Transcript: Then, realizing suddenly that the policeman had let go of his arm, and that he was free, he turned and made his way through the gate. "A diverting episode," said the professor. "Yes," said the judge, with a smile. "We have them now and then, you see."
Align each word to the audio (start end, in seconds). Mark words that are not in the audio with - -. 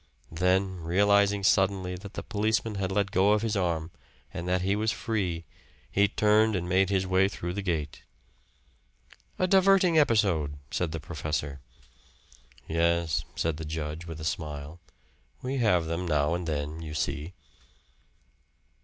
Then, 0.31 0.77
realizing 0.77 1.43
suddenly 1.43 1.93
that 1.95 2.15
the 2.15 2.23
policeman 2.23 2.73
had 2.73 2.91
let 2.91 3.11
go 3.11 3.33
of 3.33 3.43
his 3.43 3.55
arm, 3.55 3.91
and 4.33 4.47
that 4.47 4.63
he 4.63 4.75
was 4.75 4.91
free, 4.91 5.45
he 5.91 6.07
turned 6.07 6.55
and 6.55 6.67
made 6.67 6.89
his 6.89 7.05
way 7.05 7.27
through 7.29 7.53
the 7.53 7.61
gate. 7.61 8.01
"A 9.37 9.45
diverting 9.45 9.99
episode," 9.99 10.57
said 10.71 10.91
the 10.91 10.99
professor. 10.99 11.59
"Yes," 12.67 13.25
said 13.35 13.57
the 13.57 13.63
judge, 13.63 14.07
with 14.07 14.19
a 14.19 14.25
smile. 14.25 14.79
"We 15.43 15.57
have 15.57 15.85
them 15.85 16.07
now 16.07 16.33
and 16.33 16.47
then, 16.47 16.81
you 16.81 16.95
see." 16.95 17.35